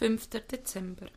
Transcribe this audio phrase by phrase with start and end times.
[0.00, 0.28] 5.
[0.50, 1.10] Dezember.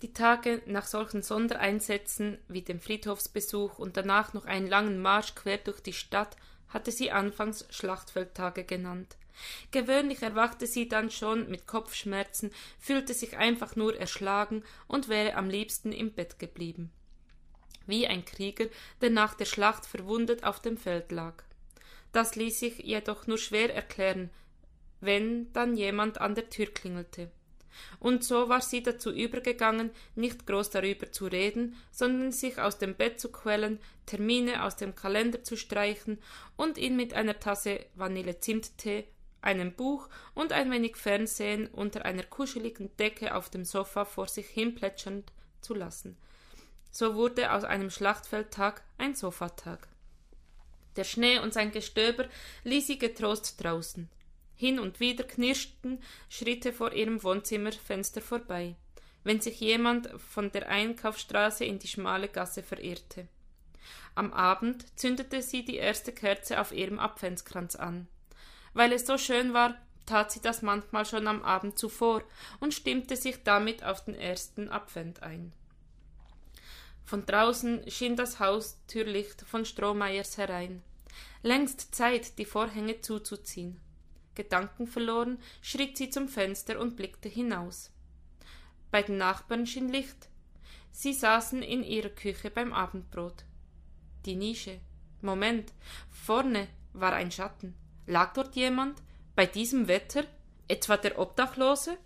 [0.00, 5.58] Die Tage nach solchen Sondereinsätzen wie dem Friedhofsbesuch und danach noch einen langen Marsch quer
[5.58, 9.18] durch die Stadt hatte sie anfangs Schlachtfeldtage genannt.
[9.72, 12.50] Gewöhnlich erwachte sie dann schon mit Kopfschmerzen,
[12.80, 16.90] fühlte sich einfach nur erschlagen und wäre am liebsten im Bett geblieben.
[17.86, 18.68] Wie ein Krieger,
[19.02, 21.44] der nach der Schlacht verwundet auf dem Feld lag.
[22.12, 24.30] Das ließ sich jedoch nur schwer erklären,
[25.02, 27.30] wenn dann jemand an der Tür klingelte.
[28.00, 32.94] Und so war sie dazu übergegangen, nicht groß darüber zu reden, sondern sich aus dem
[32.94, 36.18] Bett zu quälen, Termine aus dem Kalender zu streichen
[36.56, 39.04] und ihn mit einer Tasse Vanille-Zimttee,
[39.40, 44.46] einem Buch und ein wenig Fernsehen unter einer kuscheligen Decke auf dem Sofa vor sich
[44.46, 45.24] hin plätschern
[45.60, 46.16] zu lassen.
[46.90, 49.88] So wurde aus einem Schlachtfeldtag ein Sofatag.
[50.96, 52.26] Der Schnee und sein Gestöber
[52.64, 54.08] ließ sie getrost draußen.
[54.62, 58.76] Hin und wieder knirschten Schritte vor ihrem Wohnzimmerfenster vorbei,
[59.24, 63.26] wenn sich jemand von der Einkaufsstraße in die schmale Gasse verirrte.
[64.14, 68.06] Am Abend zündete sie die erste Kerze auf ihrem Adventskranz an.
[68.72, 69.74] Weil es so schön war,
[70.06, 72.22] tat sie das manchmal schon am Abend zuvor
[72.60, 75.52] und stimmte sich damit auf den ersten Advent ein.
[77.04, 80.84] Von draußen schien das Haustürlicht von Strohmeiers herein.
[81.42, 83.80] Längst Zeit, die Vorhänge zuzuziehen.
[84.34, 87.90] Gedankenverloren schritt sie zum Fenster und blickte hinaus.
[88.90, 90.28] Bei den Nachbarn schien Licht.
[90.90, 93.44] Sie saßen in ihrer Küche beim Abendbrot.
[94.26, 94.80] Die Nische.
[95.22, 95.72] Moment.
[96.10, 97.74] Vorne war ein Schatten.
[98.06, 99.02] Lag dort jemand?
[99.34, 100.24] Bei diesem Wetter?
[100.68, 101.96] Etwa der Obdachlose?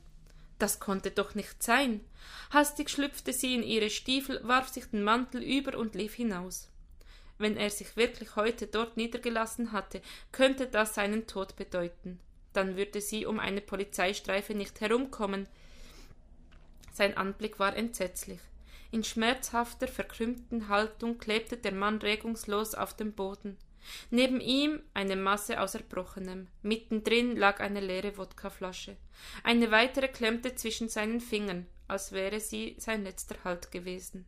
[0.58, 2.00] Das konnte doch nicht sein.
[2.50, 6.70] Hastig schlüpfte sie in ihre Stiefel, warf sich den Mantel über und lief hinaus.
[7.38, 10.00] Wenn er sich wirklich heute dort niedergelassen hatte,
[10.32, 12.18] könnte das seinen Tod bedeuten.
[12.52, 15.46] Dann würde sie um eine Polizeistreife nicht herumkommen.
[16.92, 18.40] Sein Anblick war entsetzlich.
[18.90, 23.58] In schmerzhafter, verkrümmten Haltung klebte der Mann regungslos auf dem Boden.
[24.10, 26.48] Neben ihm eine Masse aus Erbrochenem.
[26.62, 28.96] Mittendrin lag eine leere Wodkaflasche.
[29.44, 34.24] Eine weitere klemmte zwischen seinen Fingern, als wäre sie sein letzter Halt gewesen.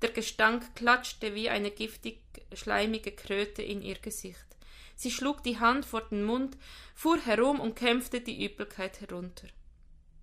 [0.00, 2.20] Der Gestank klatschte wie eine giftig
[2.52, 4.46] schleimige Kröte in ihr Gesicht.
[4.94, 6.56] Sie schlug die Hand vor den Mund,
[6.94, 9.48] fuhr herum und kämpfte die Übelkeit herunter.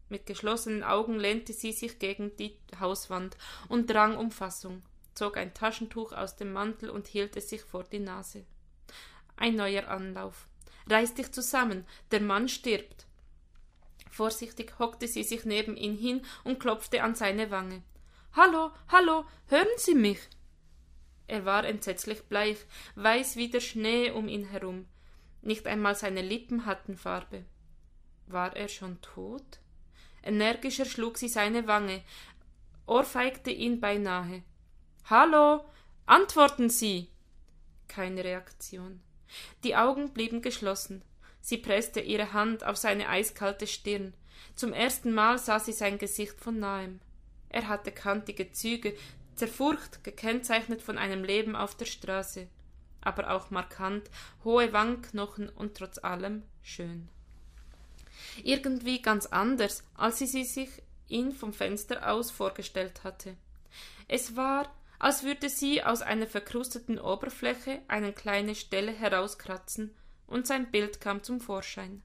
[0.07, 3.37] Mit geschlossenen Augen lehnte sie sich gegen die Hauswand
[3.69, 7.83] und drang um Fassung, zog ein Taschentuch aus dem Mantel und hielt es sich vor
[7.83, 8.45] die Nase.
[9.35, 10.47] Ein neuer Anlauf.
[10.87, 13.07] Reiß dich zusammen, der Mann stirbt.
[14.11, 17.81] Vorsichtig hockte sie sich neben ihn hin und klopfte an seine Wange.
[18.37, 20.19] Hallo, hallo, hören Sie mich?
[21.25, 22.57] Er war entsetzlich bleich,
[22.95, 24.87] weiß wie der Schnee um ihn herum.
[25.41, 27.45] Nicht einmal seine Lippen hatten Farbe.
[28.27, 29.61] War er schon tot?
[30.21, 32.03] Energischer schlug sie seine Wange,
[32.87, 34.43] ohrfeigte ihn beinahe.
[35.05, 35.63] Hallo,
[36.05, 37.07] antworten Sie!
[37.87, 38.99] Keine Reaktion.
[39.63, 41.05] Die Augen blieben geschlossen.
[41.39, 44.13] Sie presste ihre Hand auf seine eiskalte Stirn.
[44.55, 46.99] Zum ersten Mal sah sie sein Gesicht von nahem.
[47.55, 48.93] Er hatte kantige Züge,
[49.33, 52.49] zerfurcht, gekennzeichnet von einem Leben auf der Straße,
[52.99, 54.09] aber auch markant,
[54.43, 57.07] hohe Wangenknochen und trotz allem schön.
[58.43, 60.69] Irgendwie ganz anders, als sie sich
[61.07, 63.37] ihn vom Fenster aus vorgestellt hatte.
[64.09, 69.95] Es war, als würde sie aus einer verkrusteten Oberfläche eine kleine Stelle herauskratzen,
[70.27, 72.03] und sein Bild kam zum Vorschein.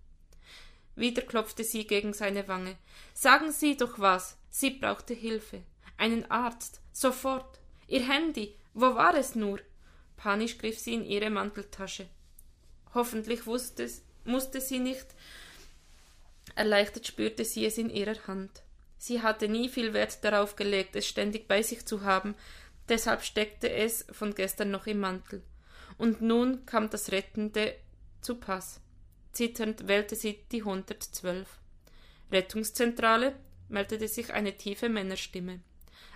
[0.94, 2.76] Wieder klopfte sie gegen seine Wange.
[3.14, 4.36] Sagen Sie doch was.
[4.50, 5.62] Sie brauchte Hilfe.
[5.96, 6.80] Einen Arzt.
[6.92, 7.60] Sofort.
[7.86, 8.54] Ihr Handy.
[8.74, 9.60] Wo war es nur?
[10.16, 12.06] Panisch griff sie in ihre Manteltasche.
[12.94, 13.88] Hoffentlich wusste,
[14.24, 15.06] musste sie nicht.
[16.54, 18.62] Erleichtert spürte sie es in ihrer Hand.
[18.98, 22.34] Sie hatte nie viel Wert darauf gelegt, es ständig bei sich zu haben,
[22.88, 25.42] deshalb steckte es von gestern noch im Mantel.
[25.96, 27.74] Und nun kam das Rettende
[28.20, 28.80] zu Pass.
[29.32, 31.48] Zitternd wählte sie die 112.
[32.30, 33.34] Rettungszentrale,
[33.70, 35.60] meldete sich eine tiefe Männerstimme.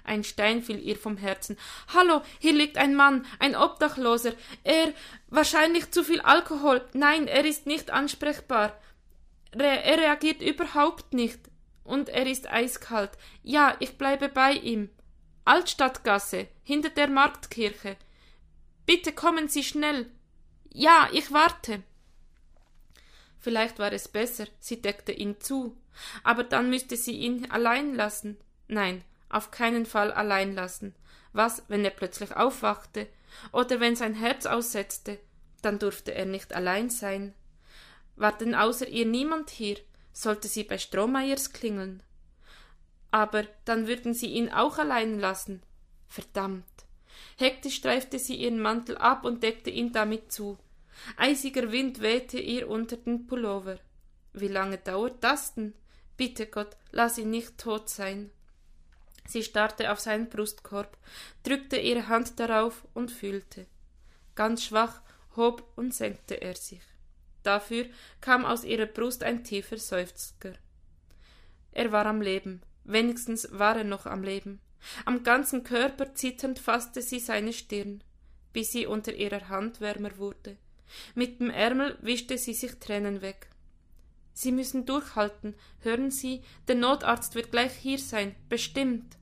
[0.05, 1.57] Ein Stein fiel ihr vom Herzen.
[1.95, 4.35] Hallo, hier liegt ein Mann, ein Obdachloser.
[4.63, 4.93] Er
[5.29, 6.87] wahrscheinlich zu viel Alkohol.
[6.93, 8.79] Nein, er ist nicht ansprechbar.
[9.55, 11.41] Re er reagiert überhaupt nicht.
[11.85, 13.13] Und er ist eiskalt.
[13.43, 14.91] Ja, ich bleibe bei ihm.
[15.47, 17.97] Altstadtgasse, hinter der Marktkirche.
[18.87, 20.11] Bitte kommen Sie schnell.
[20.71, 21.83] Ja, ich warte.
[23.45, 25.77] Vielleicht war es besser, sie deckte ihn zu,
[26.23, 28.39] aber dann müsste sie ihn allein lassen.
[28.69, 30.95] Nein, auf keinen Fall allein lassen.
[31.35, 33.07] Was, wenn er plötzlich aufwachte,
[33.53, 35.19] oder wenn sein Herz aussetzte,
[35.61, 37.35] dann durfte er nicht allein sein.
[38.17, 39.77] War denn außer ihr niemand hier?
[40.15, 42.03] Sollte sie bei Strohmeiers klingeln?
[43.11, 45.63] Aber dann würden sie ihn auch allein lassen.
[46.09, 46.65] Verdammt.
[47.37, 50.57] Hektisch streifte sie ihren Mantel ab und deckte ihn damit zu.
[51.17, 53.79] Eisiger Wind wehte ihr unter den Pullover.
[54.33, 55.75] Wie lange dauert das denn?
[56.17, 58.31] Bitte Gott, lass ihn nicht tot sein.
[59.27, 60.97] Sie starrte auf seinen Brustkorb,
[61.43, 63.67] drückte ihre Hand darauf und fühlte.
[64.35, 65.01] Ganz schwach
[65.37, 66.83] hob und senkte er sich.
[67.43, 67.87] Dafür
[68.21, 70.55] kam aus ihrer Brust ein tiefer Seufzer.
[71.73, 74.61] Er war am Leben, wenigstens war er noch am Leben.
[75.05, 78.03] Am ganzen Körper zitternd fasste sie seine Stirn,
[78.53, 80.57] bis sie unter ihrer Hand wärmer wurde.
[81.15, 83.49] Mit dem Ärmel wischte sie sich Tränen weg.
[84.35, 85.55] Sie müssen durchhalten.
[85.81, 89.17] Hören Sie, der Notarzt wird gleich hier sein, bestimmt.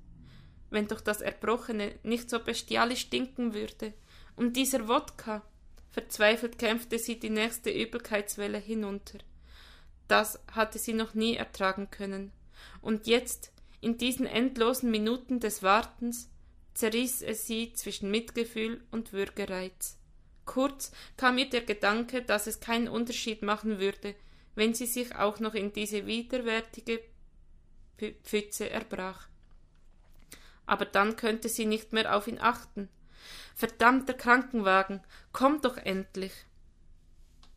[0.70, 3.93] Wenn doch das Erbrochene nicht so bestialisch stinken würde.
[4.37, 5.43] Und dieser Wodka.
[5.91, 9.19] Verzweifelt kämpfte sie die nächste Übelkeitswelle hinunter.
[10.09, 12.32] Das hatte sie noch nie ertragen können.
[12.81, 16.31] Und jetzt, in diesen endlosen Minuten des Wartens,
[16.73, 19.99] zerriss es sie zwischen Mitgefühl und Würgereiz.
[20.44, 24.15] Kurz kam ihr der Gedanke, dass es keinen Unterschied machen würde,
[24.55, 27.00] wenn sie sich auch noch in diese widerwärtige
[28.25, 29.29] Pfütze erbrach.
[30.67, 32.89] Aber dann könnte sie nicht mehr auf ihn achten.
[33.55, 35.00] Verdammter Krankenwagen,
[35.33, 36.33] komm doch endlich.